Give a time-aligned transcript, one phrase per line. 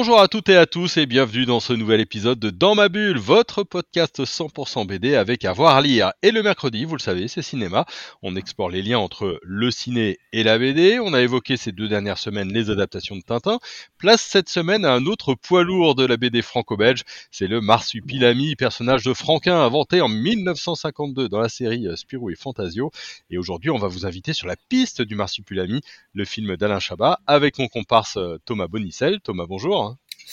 [0.00, 2.88] Bonjour à toutes et à tous et bienvenue dans ce nouvel épisode de Dans ma
[2.88, 6.12] bulle, votre podcast 100% BD avec à lire.
[6.22, 7.84] Et le mercredi, vous le savez, c'est cinéma.
[8.22, 11.00] On explore les liens entre le ciné et la BD.
[11.00, 13.58] On a évoqué ces deux dernières semaines les adaptations de Tintin.
[13.98, 17.02] Place cette semaine à un autre poids lourd de la BD franco-belge.
[17.32, 22.92] C'est le Marsupilami, personnage de Franquin inventé en 1952 dans la série Spirou et Fantasio.
[23.30, 25.80] Et aujourd'hui, on va vous inviter sur la piste du Marsupilami,
[26.12, 29.18] le film d'Alain Chabat, avec mon comparse Thomas Bonicel.
[29.22, 29.87] Thomas, bonjour.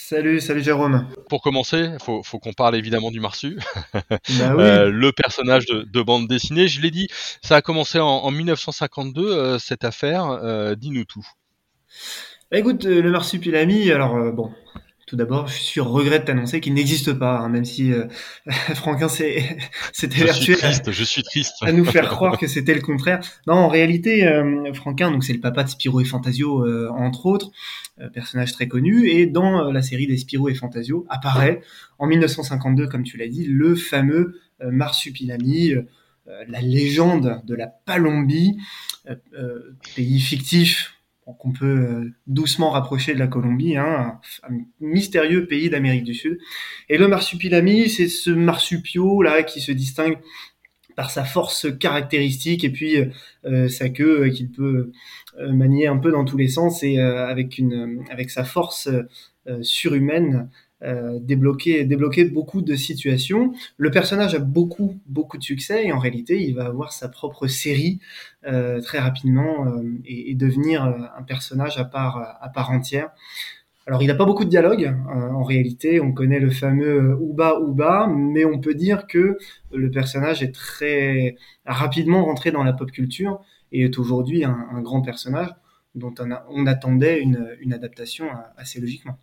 [0.08, 1.08] Salut, salut Jérôme.
[1.30, 3.58] Pour commencer, il faut, qu'on parle évidemment du Marsu.
[4.38, 7.08] Bah euh, le personnage de, bande dessinée, je l'ai dit,
[7.42, 10.28] ça a commencé en, 1952, euh, cette affaire.
[10.28, 11.26] Euh, dis-nous tout.
[12.52, 14.52] Bah, écoute, le Marsupilami, alors bon,
[15.06, 18.06] tout d'abord, je suis regret de t'annoncer qu'il n'existe pas, hein, même si euh,
[18.76, 19.58] Franquin s'était
[20.02, 20.56] vertué
[20.88, 21.56] je suis triste.
[21.62, 23.20] à nous faire croire que c'était le contraire.
[23.46, 27.28] Non, en réalité, euh, Franquin, donc c'est le papa de Spirou et Fantasio, euh, entre
[27.28, 27.52] autres,
[28.02, 31.62] euh, personnage très connu, et dans la série des Spirou et Fantasio apparaît
[32.00, 35.74] en 1952, comme tu l'as dit, le fameux Marsupilami,
[36.48, 38.58] la légende de la Palombie,
[39.96, 40.95] pays fictif
[41.34, 46.38] qu'on peut euh, doucement rapprocher de la Colombie, hein, un, mystérieux pays d'Amérique du Sud.
[46.90, 50.18] Et le marsupilami, c'est ce marsupio là qui se distingue
[50.96, 52.96] par sa force caractéristique et puis
[53.46, 54.92] euh, sa queue euh, qu'il peut
[55.50, 58.88] manier un peu dans tous les sens et avec une avec sa force
[59.62, 60.50] surhumaine
[60.86, 63.54] euh, débloquer, débloquer beaucoup de situations.
[63.78, 67.48] Le personnage a beaucoup, beaucoup de succès et en réalité, il va avoir sa propre
[67.48, 68.00] série
[68.46, 73.10] euh, très rapidement euh, et, devenir un personnage à part, à part entière.
[73.88, 74.96] Alors, il n'a pas beaucoup de dialogue.
[75.08, 79.38] en réalité, on connaît le fameux Ouba Ouba, mais on peut dire que
[79.74, 85.02] le personnage est très rapidement rentré dans la pop culture et est aujourd'hui un, grand
[85.02, 85.50] personnage
[85.96, 88.28] dont on, attendait une adaptation
[88.58, 89.18] assez logiquement.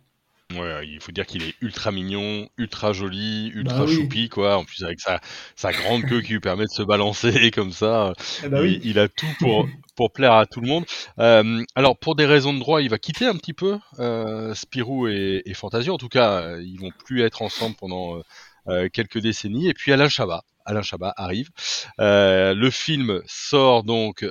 [0.55, 4.57] Ouais, il faut dire qu'il est ultra mignon, ultra joli, ultra bah choupi, quoi.
[4.57, 5.19] En plus, avec sa,
[5.55, 8.13] sa grande queue qui lui permet de se balancer comme ça.
[8.43, 10.85] Eh bah il, a tout pour, pour plaire à tout le monde.
[11.19, 15.07] Euh, alors, pour des raisons de droit, il va quitter un petit peu euh, Spirou
[15.07, 15.93] et, et Fantasio.
[15.93, 18.21] En tout cas, ils vont plus être ensemble pendant
[18.67, 19.69] euh, quelques décennies.
[19.69, 20.43] Et puis Alain Chabat.
[20.65, 21.49] Alain Chabat arrive.
[21.97, 24.25] le film sort donc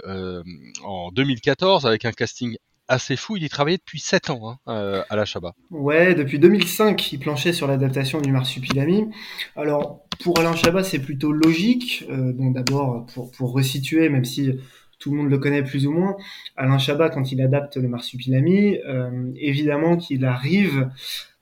[0.83, 2.57] en 2014 avec un casting
[2.93, 3.37] assez fou.
[3.37, 5.55] Il y travaillait depuis 7 ans hein, euh, à la Chabat.
[5.71, 9.09] Ouais, depuis 2005, il planchait sur l'adaptation du Marsupilami.
[9.57, 12.05] Alors, pour Alain Chabat, c'est plutôt logique.
[12.11, 14.53] Euh, d'abord, pour, pour resituer, même si
[14.99, 16.17] tout le monde le connaît plus ou moins,
[16.57, 20.91] Alain Chabat, quand il adapte le Marsupilami, euh, évidemment qu'il arrive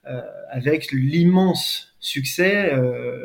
[0.06, 2.72] euh, avec l'immense succès,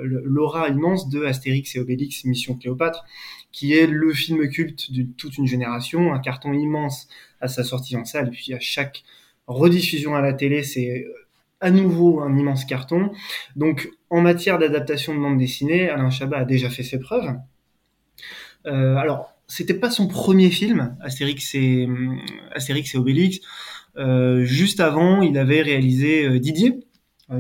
[0.04, 3.06] l'aura immense de Astérix et Obélix Mission Cléopâtre,
[3.56, 7.08] qui est le film culte de toute une génération, un carton immense
[7.40, 9.06] à sa sortie en salle, puis à chaque
[9.48, 11.06] rediffusion à la télé, c'est
[11.62, 13.14] à nouveau un immense carton.
[13.56, 17.34] Donc en matière d'adaptation de bande dessinée, Alain Chabat a déjà fait ses preuves.
[18.66, 21.88] Euh, alors, c'était pas son premier film, Astérix et,
[22.52, 23.40] Astérix et Obélix.
[23.96, 26.85] Euh, juste avant, il avait réalisé euh, Didier, euh,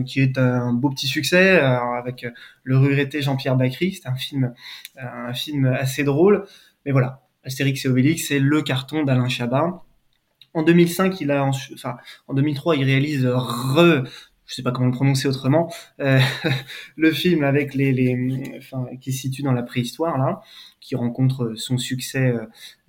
[0.05, 2.25] qui est un beau petit succès avec
[2.63, 3.93] le regretté Jean-Pierre Bacry.
[3.93, 4.53] C'est un film,
[4.97, 6.45] un film assez drôle.
[6.85, 9.83] Mais voilà, Astérix et Obélix, c'est le carton d'Alain Chabat.
[10.53, 11.97] En 2005, il a, enfin,
[12.27, 14.03] en 2003, il réalise Re,
[14.45, 16.19] je sais pas comment le prononcer autrement, euh,
[16.95, 20.41] le film avec les, les, enfin, qui se situe dans la préhistoire là,
[20.79, 22.35] qui rencontre son succès,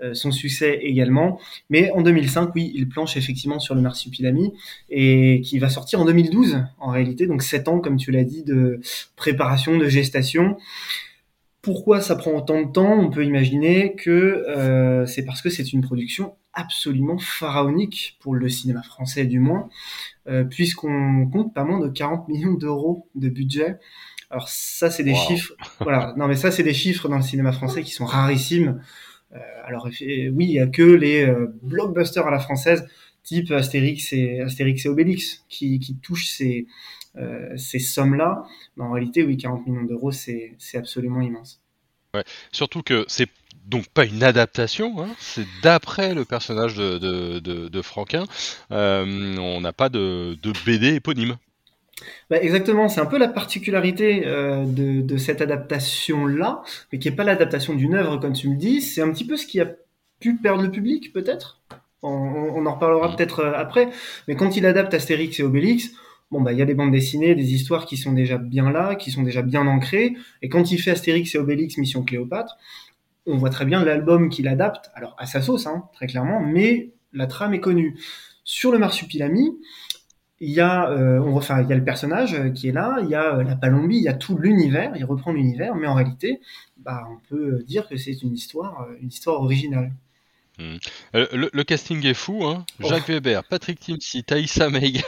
[0.00, 1.40] euh, son succès également.
[1.70, 4.52] Mais en 2005, oui, il planche effectivement sur le Marsupilami
[4.90, 8.44] et qui va sortir en 2012 en réalité, donc sept ans comme tu l'as dit
[8.44, 8.80] de
[9.16, 10.58] préparation, de gestation.
[11.62, 12.92] Pourquoi ça prend autant de temps?
[12.92, 18.48] On peut imaginer que euh, c'est parce que c'est une production absolument pharaonique pour le
[18.48, 19.68] cinéma français du moins.
[20.26, 23.78] Euh, puisqu'on compte pas moins de 40 millions d'euros de budget.
[24.30, 25.54] Alors ça, c'est des chiffres.
[25.80, 26.14] Voilà.
[26.18, 28.82] Non, mais ça, c'est des chiffres dans le cinéma français qui sont rarissimes.
[29.32, 32.88] Euh, alors oui, il y a que les euh, blockbusters à la française,
[33.22, 36.66] type Astérix et Astérix et Obélix, qui, qui touchent ces
[37.56, 38.44] ces sommes-là.
[38.76, 41.62] Mais en réalité, oui, 40 millions d'euros, c'est absolument immense.
[42.16, 42.24] Ouais.
[42.52, 43.28] Surtout que c'est
[43.66, 48.24] donc pas une adaptation, hein, c'est d'après le personnage de, de, de, Franquin.
[48.70, 51.36] Euh, on n'a pas de, de, BD éponyme.
[52.30, 57.24] Bah exactement, c'est un peu la particularité euh, de, cette adaptation-là, mais qui n'est pas
[57.24, 58.80] l'adaptation d'une œuvre, comme tu me dis.
[58.80, 59.68] C'est un petit peu ce qui a
[60.20, 61.60] pu perdre le public, peut-être?
[62.02, 63.16] On, en reparlera mm.
[63.16, 63.88] peut-être après.
[64.28, 65.90] Mais quand il adapte Astérix et Obélix,
[66.30, 68.94] bon bah il y a des bandes dessinées, des histoires qui sont déjà bien là,
[68.94, 70.14] qui sont déjà bien ancrées.
[70.42, 72.56] Et quand il fait Astérix et Obélix Mission Cléopâtre,
[73.26, 76.92] on voit très bien l'album qu'il adapte, alors à sa sauce, hein, très clairement, mais
[77.12, 77.98] la trame est connue.
[78.44, 79.50] Sur le Marsupilami,
[80.38, 83.14] il y a, euh, il y a le personnage euh, qui est là, il y
[83.14, 86.40] a euh, la Palombie, il y a tout l'univers, il reprend l'univers, mais en réalité,
[86.76, 89.92] bah, on peut dire que c'est une histoire, une histoire originale.
[90.58, 90.76] Hmm.
[91.12, 92.64] Le, casting est fou, hein.
[92.82, 92.88] Oh.
[92.88, 95.02] Jacques Weber, Patrick Timsit, Taïsa Meiga,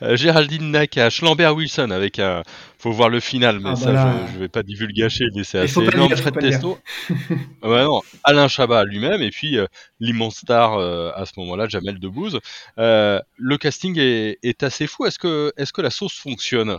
[0.14, 2.42] Géraldine Nakache, Lambert Wilson avec un.
[2.78, 5.80] Faut voir le final, mais ah, ça bah je, vais pas divulgacher, mais c'est assez
[5.80, 6.14] énorme.
[6.14, 6.78] Fred Testo,
[8.24, 9.56] Alain Chabat lui-même, et puis
[10.00, 12.38] l'immense star à ce moment-là, Jamel Debbouze.
[12.76, 15.06] le casting est, est assez fou.
[15.06, 16.78] Est-ce que, est-ce que la sauce fonctionne?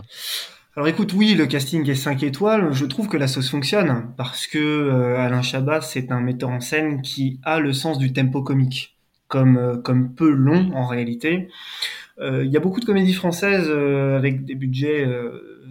[0.76, 2.70] Alors écoute, oui, le casting est 5 étoiles.
[2.74, 6.60] Je trouve que la sauce fonctionne parce que euh, Alain Chabat, c'est un metteur en
[6.60, 11.48] scène qui a le sens du tempo comique, comme, euh, comme peu long en réalité.
[12.18, 15.06] Euh, il y a beaucoup de comédies françaises avec des budgets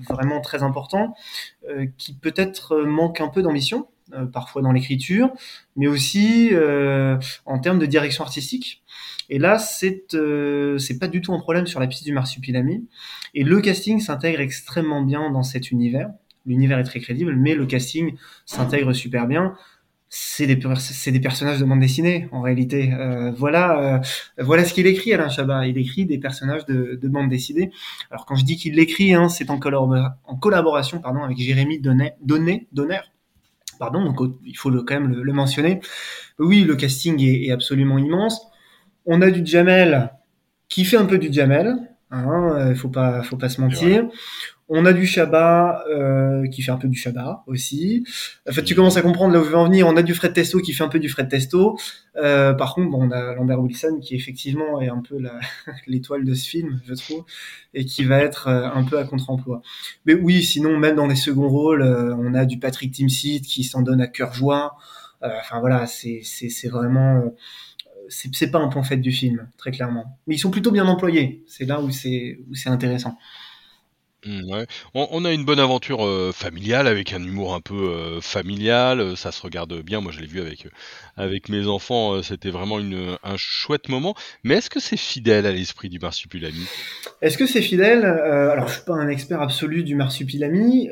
[0.09, 1.13] vraiment très importants
[1.97, 3.87] qui peut-être manquent un peu d'ambition,
[4.31, 5.31] parfois dans l'écriture,
[5.75, 6.51] mais aussi
[7.45, 8.83] en termes de direction artistique.
[9.29, 12.87] Et là, c'est euh, pas du tout un problème sur la piste du marsupilami.
[13.33, 16.09] Et le casting s'intègre extrêmement bien dans cet univers.
[16.45, 18.15] L'univers est très crédible, mais le casting
[18.45, 19.55] s'intègre super bien.
[20.09, 20.55] C'est des,
[21.19, 22.93] personnages de bande dessinée, en réalité.
[22.93, 25.67] Euh, voilà, euh, voilà ce qu'il écrit, Alain Chabat.
[25.67, 27.71] Il écrit des personnages de, de bande dessinée.
[28.11, 32.13] Alors, quand je dis qu'il l'écrit, hein, c'est en, en collaboration pardon, avec Jérémy Donner,
[32.21, 33.01] Donner, Donner
[33.79, 35.81] pardon, donc il faut le, quand même le, mentionner.
[36.39, 38.47] Oui, le casting est, est absolument immense.
[39.05, 40.11] On a du Jamel
[40.69, 41.75] qui fait un peu du Jamel,
[42.11, 44.07] hein, euh, faut pas, faut pas se mentir.
[44.67, 48.03] On a du Shabbat euh, qui fait un peu du Shabbat aussi.
[48.49, 49.87] En fait, tu commences à comprendre là où je veux en venir.
[49.87, 51.77] On a du Fred Testo qui fait un peu du Fred Testo.
[52.15, 55.17] Euh, par contre, bon, on a Lambert Wilson qui effectivement est un peu
[55.87, 57.23] l'étoile de ce film, je trouve,
[57.75, 59.61] et qui va être un peu à contre-emploi.
[60.05, 63.83] Mais oui, sinon, même dans les seconds rôles, on a du Patrick Timsit qui s'en
[63.83, 64.77] donne à cœur joie.
[65.21, 66.21] Enfin voilà, c'est
[66.69, 67.33] vraiment
[68.09, 70.19] c'est pas un point fait du film, très clairement.
[70.27, 71.43] Mais ils sont plutôt bien employés.
[71.47, 73.17] C'est là où c'est intéressant.
[74.25, 78.99] Mmh, on, a une bonne aventure euh, familiale avec un humour un peu euh, familial,
[78.99, 80.01] euh, ça se regarde bien.
[80.01, 80.67] Moi, je l'ai vu avec
[81.17, 84.15] avec mes enfants, c'était vraiment une, un chouette moment.
[84.43, 86.65] Mais est-ce que c'est fidèle à l'esprit du marsupilami?
[87.21, 88.03] Est-ce que c'est fidèle?
[88.03, 90.89] Alors, je suis pas un expert absolu du marsupilami.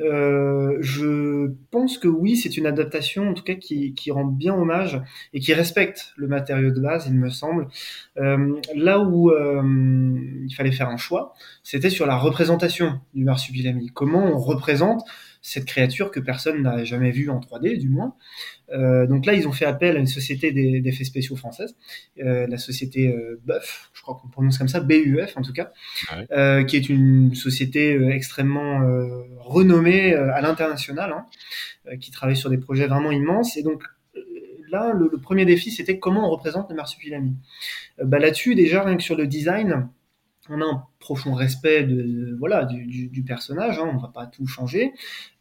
[0.79, 5.01] je pense que oui, c'est une adaptation, en tout cas, qui, qui rend bien hommage
[5.33, 7.67] et qui respecte le matériau de base, il me semble.
[8.15, 11.33] là où il fallait faire un choix,
[11.63, 13.89] c'était sur la représentation du marsupilami.
[13.93, 15.03] Comment on représente
[15.43, 18.15] cette créature que personne n'a jamais vue en 3D, du moins.
[18.71, 21.75] Euh, donc là, ils ont fait appel à une société d'effets spéciaux française,
[22.19, 25.71] euh, la société euh, BUF, je crois qu'on prononce comme ça, BUF en tout cas,
[26.63, 28.79] qui est une société extrêmement
[29.39, 33.57] renommée à l'international, hein, qui travaille sur des projets vraiment immenses.
[33.57, 33.83] Et donc
[34.71, 37.35] là, le, premier défi, c'était comment on représente le marsupilami.
[38.01, 39.89] bah, Là-dessus, déjà, rien que sur le design,
[40.49, 44.91] on a un profond respect de, voilà du, personnage, hein, on va pas tout changer,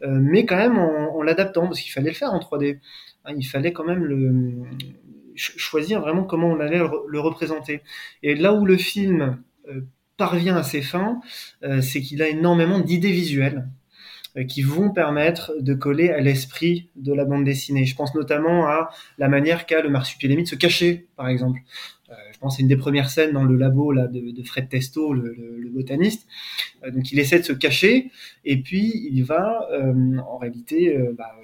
[0.02, 2.78] euh, mais quand même en, l'adaptant parce qu'il fallait le faire en 3D.
[3.24, 4.62] Hein, il fallait quand même le
[5.34, 7.82] choisir vraiment comment on allait le, représenter.
[8.22, 9.80] Et là où le film euh,
[10.16, 11.20] parvient à ses fins,
[11.62, 13.66] euh, c'est qu'il a énormément d'idées visuelles
[14.48, 17.84] qui vont permettre de coller à l'esprit de la bande dessinée.
[17.84, 21.60] Je pense notamment à la manière qu'a le marsupilami de se cacher, par exemple.
[22.12, 25.12] Euh, je pense c'est une des premières scènes dans le labo là, de, Fred Testo,
[25.12, 26.26] le, botaniste.
[26.84, 28.10] Euh, donc il essaie de se cacher
[28.44, 31.34] et puis il va euh, en réalité bah,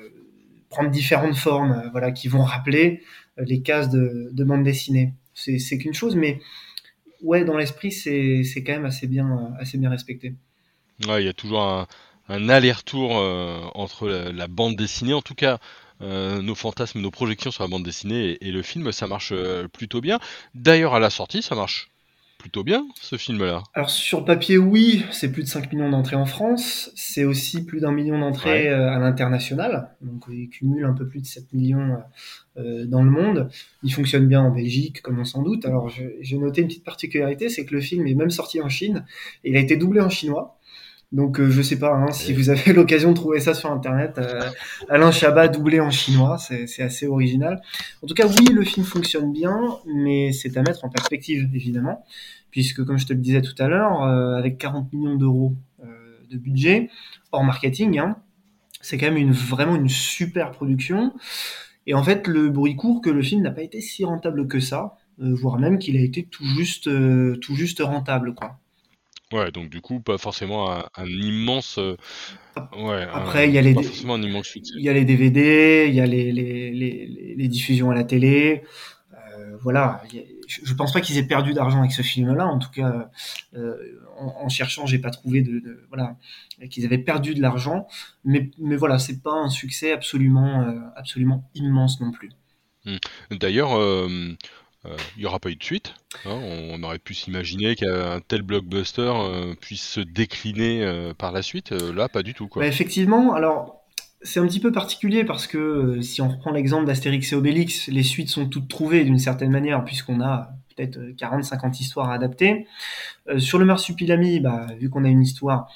[0.68, 3.02] prendre différentes formes voilà, qui vont rappeler
[3.38, 5.14] les cases de, bande dessinée.
[5.34, 6.40] C'est qu'une chose, mais
[7.22, 10.34] ouais, dans l'esprit, c'est quand même assez bien, assez bien respecté.
[11.00, 11.86] Il y a toujours un,
[12.28, 13.12] aller-retour
[13.74, 15.58] entre la, bande dessinée, en tout cas
[16.00, 19.66] euh, nos fantasmes, nos projections sur la bande dessinée et, le film, ça marche euh,
[19.66, 20.20] plutôt bien.
[20.54, 21.90] D'ailleurs, à la sortie, ça marche
[22.38, 23.64] plutôt bien, ce film-là.
[23.74, 26.92] Alors, sur papier, oui, c'est plus de 5 millions d'entrées en France.
[26.94, 29.90] C'est aussi plus d'un million d'entrées euh, à l'international.
[30.02, 31.98] Donc, il cumule un peu plus de 7 millions
[32.56, 33.50] dans le monde.
[33.84, 35.64] Il fonctionne bien en Belgique, comme on s'en doute.
[35.64, 39.04] Alors, j'ai noté une petite particularité, c'est que le film est même sorti en Chine.
[39.42, 40.57] Et il a été doublé en chinois.
[41.10, 44.18] Donc euh, je sais pas hein, si vous avez l'occasion de trouver ça sur internet.
[44.18, 44.42] Euh,
[44.88, 47.62] Alain Chabat doublé en chinois, c'est assez original.
[48.02, 52.04] En tout cas, oui, le film fonctionne bien, mais c'est à mettre en perspective évidemment,
[52.50, 55.54] puisque comme je te le disais tout à l'heure, euh, avec 40 millions d'euros
[56.30, 56.90] de budget
[57.32, 58.18] hors marketing, hein,
[58.82, 61.14] c'est quand même une vraiment une super production.
[61.86, 64.60] Et en fait, le bruit court que le film n'a pas été si rentable que
[64.60, 64.98] ça.
[65.16, 66.90] voire même qu'il a été tout juste,
[67.40, 68.58] tout juste rentable, quoi.
[69.32, 71.78] Ouais, donc du coup, pas forcément un, immense.
[71.78, 73.74] ouais, Après, il y a les.
[74.76, 78.04] Il y a les DVD, il y a les, les, les, les diffusions à la
[78.04, 78.62] télé.
[79.60, 80.02] voilà,
[80.46, 82.46] je, pense pas qu'ils aient perdu d'argent avec ce film-là.
[82.46, 83.10] En tout cas,
[83.54, 86.16] en, en, cherchant, j'ai pas trouvé de, de voilà
[86.70, 87.86] qu'ils avaient perdu de l'argent.
[88.24, 92.30] Mais, mais voilà, c'est pas un succès absolument, absolument immense non plus.
[92.86, 92.96] Mmh.
[93.32, 93.76] D'ailleurs,
[94.84, 95.94] euh, euh, il n'y aura pas eu de suite.
[96.24, 96.38] Hein.
[96.42, 101.70] on, aurait pu s'imaginer qu'un tel blockbuster euh, puisse se décliner par la suite.
[101.70, 102.48] là, pas du tout.
[102.54, 103.84] Bah, effectivement, alors
[104.22, 108.02] c'est un petit peu particulier parce que si on reprend l'exemple d'Astérix et Obélix, les
[108.02, 112.66] suites sont toutes trouvées d'une certaine manière, puisqu'on a peut-être 40-50 histoires à adapter.
[113.38, 115.70] sur le Marsupilami, bah, vu qu'on a une histoire,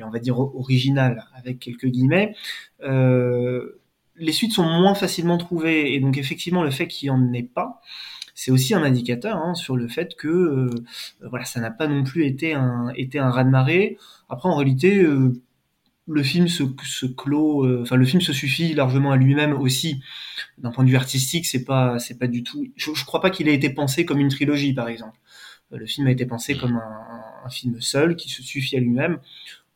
[0.00, 2.34] on va dire originale, avec quelques guillemets,
[2.80, 7.42] les suites sont moins facilement trouvées et donc effectivement le fait qu'il n'y en ait
[7.42, 7.80] pas,
[8.38, 10.70] c'est aussi un indicateur hein, sur le fait que euh,
[11.28, 13.98] voilà ça n'a pas non plus été un été un raz de marée.
[14.28, 15.32] Après en réalité euh,
[16.06, 20.00] le film se, se clôt, euh, le film se suffit largement à lui-même aussi.
[20.56, 22.64] D'un point de vue artistique, c'est pas pas du tout.
[22.76, 25.18] Je, je crois pas qu'il ait été pensé comme une trilogie par exemple.
[25.72, 29.18] Le film a été pensé comme un, film seul qui se suffit à lui-même.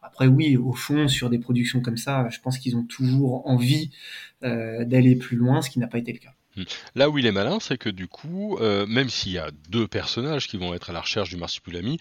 [0.02, 3.90] Après, oui, au fond, sur des productions comme ça, je pense qu'ils ont toujours envie
[4.42, 6.34] d'aller plus loin, ce qui n'a pas été le cas.
[6.56, 6.64] Hmm.
[6.94, 9.88] Là où il est malin, c'est que du coup, euh, même s'il y a deux
[9.88, 11.98] personnages qui vont être à la recherche du marsupilami,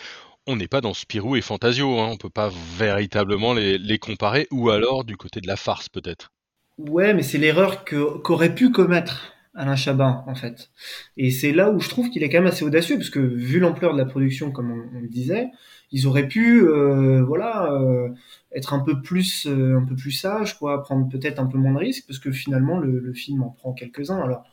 [0.48, 4.70] on n'est pas dans Spirou et Fantasio, hein, on peut pas véritablement les, comparer, ou
[4.70, 6.32] alors du côté de la farce peut-être.
[6.78, 10.72] Ouais, mais c'est l'erreur qu'aurait pu commettre Alain Chabat en fait.
[11.16, 13.60] Et c'est là où je trouve qu'il est quand même assez audacieux, parce que vu
[13.60, 15.48] l'ampleur de la production, comme on, on le disait,
[15.92, 18.10] ils auraient pu, euh, voilà, euh,
[18.54, 21.74] être un peu plus, euh, un peu plus sage, quoi, prendre peut-être un peu moins
[21.74, 24.20] de risques, parce que finalement le, film en prend quelques-uns.
[24.22, 24.44] Alors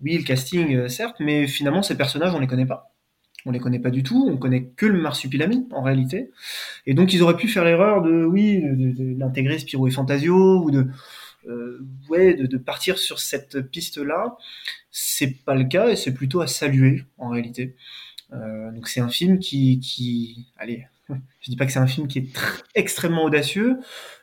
[0.00, 2.92] oui, le casting, certes, mais finalement ces personnages, on les connaît pas.
[3.46, 6.30] On les connaît pas du tout, on connaît que le marsupilami en réalité.
[6.86, 10.86] Et donc ils auraient pu faire l'erreur de, oui, d'intégrer Spirou et Fantasio ou de,
[11.46, 14.36] euh, ouais, de, de, partir sur cette piste-là.
[14.90, 17.76] C'est pas le cas et c'est plutôt à saluer en réalité.
[18.32, 22.08] Euh, donc c'est un film qui, qui, allez, je dis pas que c'est un film
[22.08, 22.28] qui est
[22.74, 23.78] extrêmement audacieux,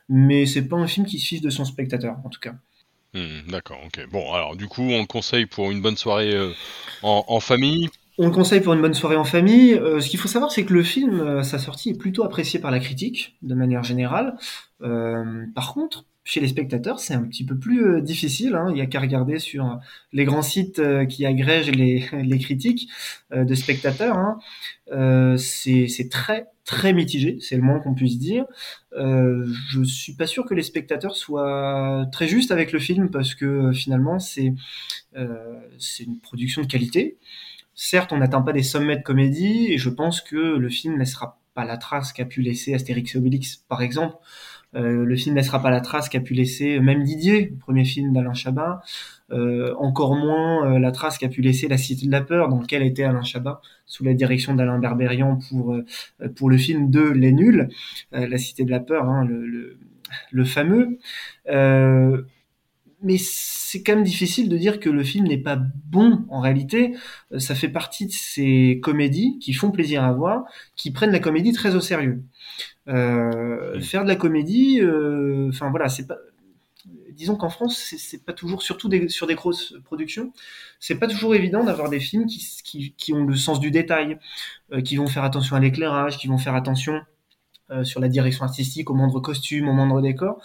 [0.08, 2.54] mais c'est pas un film qui se fiche de son spectateur, en tout cas.
[3.14, 4.06] Hmm, d'accord, ok.
[4.10, 6.52] Bon, alors du coup, on le conseille pour une bonne soirée euh,
[7.02, 7.90] en, en, famille.
[8.16, 9.74] On le conseille pour une bonne soirée en famille.
[9.74, 12.58] Euh, ce qu'il faut savoir, c'est que le film, euh, sa sortie est plutôt appréciée
[12.58, 14.36] par la critique, de manière générale.
[14.80, 18.54] par contre, chez les spectateurs, c'est un petit peu plus euh, difficile.
[18.54, 18.66] Hein.
[18.70, 19.74] Il n'y a qu'à regarder sur euh,
[20.12, 22.88] les grands sites euh, qui agrègent les, critiques
[23.34, 24.16] de spectateurs.
[24.16, 24.38] Hein.
[25.36, 28.44] c'est très très mitigé, c'est le moins qu'on puisse dire.
[28.92, 33.72] je suis pas sûr que les spectateurs soient très justes avec le film parce que
[33.72, 34.54] finalement c'est
[35.78, 37.18] c'est une production de qualité.
[37.74, 40.98] Certes, on n'atteint pas des sommets de comédie et je pense que le film ne
[40.98, 44.16] laissera pas la trace qu'a pu laisser Astérix et Obélix, par exemple.
[44.74, 48.12] Euh, le film ne laissera pas la trace qu'a pu laisser même Didier, premier film
[48.12, 48.82] d'Alain Chabat.
[49.30, 52.60] Euh, encore moins euh, la trace qu'a pu laisser La Cité de la Peur, dans
[52.60, 55.76] lequel était Alain Chabat, sous la direction d'Alain Berberian pour,
[56.36, 57.68] pour le film de Les Nuls,
[58.12, 59.76] La Cité de la Peur, hein, le,
[60.30, 60.98] le, fameux.
[63.02, 66.94] Mais c'est quand même difficile de dire que le film n'est pas bon en réalité.
[67.38, 70.44] Ça fait partie de ces comédies qui font plaisir à voir,
[70.76, 72.22] qui prennent la comédie très au sérieux.
[72.88, 76.16] Euh, faire de la comédie, euh, enfin voilà, c'est pas.
[77.12, 80.32] Disons qu'en France, c'est pas toujours, surtout des, sur des grosses productions,
[80.80, 84.18] c'est pas toujours évident d'avoir des films qui, qui, qui, ont le sens du détail,
[84.72, 87.00] euh, qui vont faire attention à l'éclairage, qui vont faire attention
[87.84, 90.42] sur la direction artistique, au moindre costume, au moindre décor.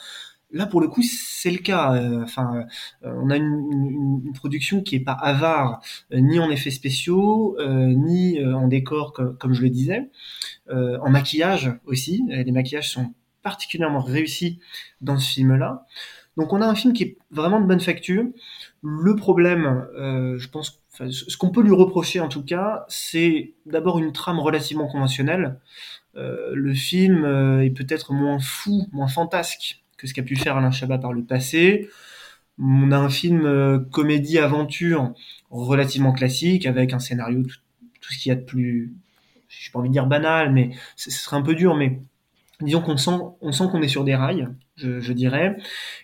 [0.52, 1.94] Là, pour le coup, c'est le cas.
[1.96, 2.66] Euh, enfin,
[3.04, 5.82] euh, on a une, une, production qui est pas avare
[6.14, 10.10] euh, ni en effets spéciaux, ni en décor, comme, comme, je le disais,
[10.70, 12.24] en maquillage aussi.
[12.30, 13.14] Les maquillages sont
[13.44, 14.60] particulièrement réussis
[15.02, 15.86] dans ce film-là.
[16.38, 18.26] Donc, on a un film qui est vraiment de bonne facture.
[18.84, 24.12] Le problème, je pense, ce qu'on peut lui reprocher en tout cas, c'est d'abord une
[24.12, 25.60] trame relativement conventionnelle.
[26.16, 27.26] le film
[27.62, 31.24] est peut-être moins fou, moins fantasque que ce qu'a pu faire Alain Chabat par le
[31.24, 31.90] passé.
[32.60, 35.14] On a un film euh, comédie-aventure
[35.50, 38.94] relativement classique, avec un scénario, tout, ce qu'il y a de plus,
[39.48, 42.00] je n'ai pas envie de dire banal, mais ce serait un peu dur, mais
[42.62, 43.12] disons qu'on sent,
[43.42, 45.58] on sent qu'on est sur des rails, je, dirais.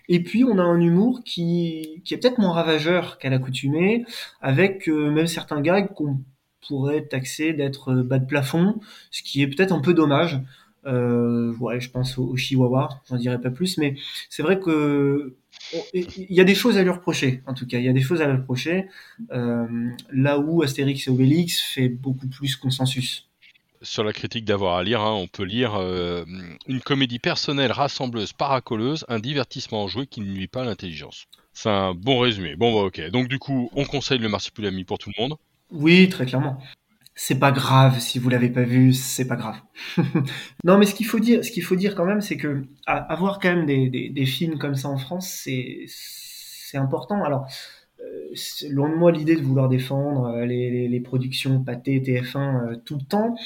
[0.08, 4.04] Et puis on a un humour qui, est peut-être moins ravageur qu'à l'accoutumée,
[4.40, 6.20] avec euh, même certains gags qu'on
[6.66, 10.40] pourrait taxer d'être bas de plafond, ce qui est peut-être un peu dommage.
[10.86, 13.96] Euh, ouais, je pense au, Chihuahua, j'en dirai pas plus, mais
[14.28, 15.36] c'est vrai que
[15.94, 18.02] il y a des choses à lui reprocher, en tout cas, il y a des
[18.02, 18.86] choses à lui reprocher,
[19.32, 19.66] euh,
[20.12, 23.28] là où Astérix et Obélix fait beaucoup plus consensus.
[23.82, 26.24] Sur la critique d'avoir à lire, hein, on peut lire euh,
[26.66, 31.26] une comédie personnelle, rassembleuse, paracoleuse, un divertissement joué qui ne nuit pas à l'intelligence.
[31.52, 32.56] C'est un bon résumé.
[32.56, 33.10] Bon, bah, ok.
[33.10, 35.36] Donc, du coup, on conseille le Marsupilami pour tout le monde.
[35.70, 36.58] Oui, très clairement
[37.14, 39.56] c'est pas grave si vous l'avez pas vu, c'est pas grave.
[40.64, 43.38] non, mais ce qu'il faut dire, ce qu'il faut dire quand même, c'est que avoir
[43.38, 47.22] quand même des, des, films comme ça en France, c'est c'est important.
[47.22, 47.46] Alors,
[48.00, 48.34] euh,
[48.68, 52.96] loin de moi l'idée de vouloir défendre euh, les, les, productions pâté TF1 euh, tout
[52.96, 53.36] le temps,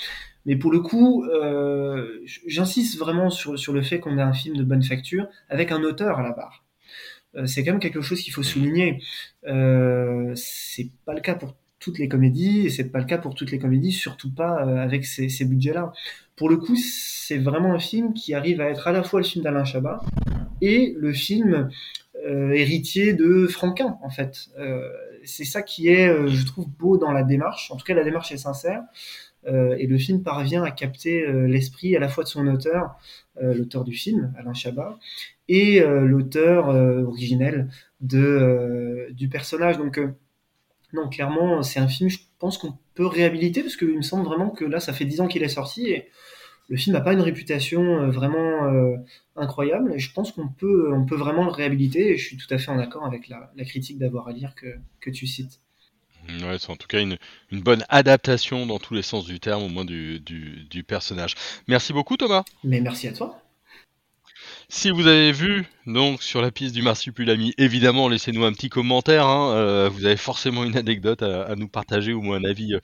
[0.46, 4.56] mais pour le coup, euh, j'insiste vraiment sur, sur le fait qu'on a un film
[4.56, 6.64] de bonne facture avec un auteur à la barre.
[7.44, 9.02] C'est quand même quelque chose qu'il faut souligner.
[9.44, 13.50] C'est pas le cas pour toutes les comédies, et c'est pas le cas pour toutes
[13.50, 15.92] les comédies, surtout pas euh, avec ces, budgets-là.
[16.36, 19.26] Pour le coup, c'est vraiment un film qui arrive à être à la fois le
[19.26, 20.00] film d'Alain Chabat
[20.60, 21.68] et le film
[22.26, 24.48] euh, héritier de Franquin, en fait.
[24.58, 24.88] Euh,
[25.24, 27.70] c'est ça qui est, je trouve, beau dans la démarche.
[27.70, 28.82] En tout cas, la démarche est sincère.
[29.46, 32.98] Et le film parvient à capter l'esprit à la fois de son auteur,
[33.40, 34.98] l'auteur du film, Alain Chabat,
[35.48, 37.68] et l'auteur originel
[38.00, 39.78] de, du personnage.
[39.78, 39.98] Donc,
[40.92, 44.50] non, clairement, c'est un film, je pense qu'on peut réhabiliter parce qu'il me semble vraiment
[44.50, 46.08] que là, ça fait dix ans qu'il est sorti et
[46.68, 48.96] le film n'a pas une réputation euh, vraiment euh,
[49.36, 49.94] incroyable.
[49.94, 52.58] Et je pense qu'on peut, on peut vraiment le réhabiliter et je suis tout à
[52.58, 54.66] fait en accord avec la, la critique d'avoir à lire que,
[55.00, 55.60] que tu cites.
[56.42, 57.16] Ouais, c'est en tout cas une,
[57.50, 61.34] une, bonne adaptation dans tous les sens du terme, au moins du, du, du personnage.
[61.68, 62.44] Merci beaucoup Thomas.
[62.64, 63.40] Mais merci à toi.
[64.70, 69.26] Si vous avez vu donc sur la piste du Marsupilami, évidemment, laissez-nous un petit commentaire.
[69.26, 72.80] Hein, euh, vous avez forcément une anecdote à, nous partager ou un avis euh,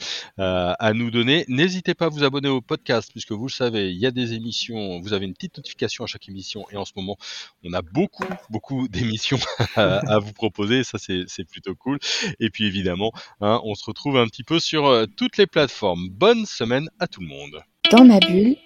[0.79, 1.45] à nous donner.
[1.49, 4.33] N'hésitez pas à vous abonner au podcast, puisque vous le savez, il y a des
[4.33, 4.99] émissions.
[5.01, 7.19] Vous avez une petite notification à chaque émission, et en ce moment,
[7.65, 9.39] on a beaucoup, beaucoup d'émissions
[9.77, 10.85] à, à, vous proposer.
[10.85, 11.99] Ça, c'est plutôt cool.
[12.41, 13.13] Et puis évidemment,
[13.43, 16.09] hein, on se retrouve un petit peu sur euh, toutes les plateformes.
[16.09, 17.63] Bonne semaine à tout le monde.
[17.91, 18.57] Dans ma bulle,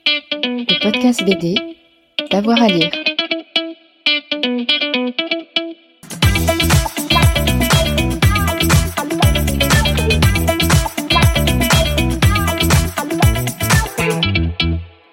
[0.45, 1.57] le podcast BD,
[2.31, 2.91] D'avoir à lire.